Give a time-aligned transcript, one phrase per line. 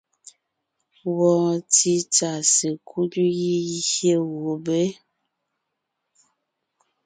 [1.15, 4.81] Wɔɔn títsà sekúd gígié gubé.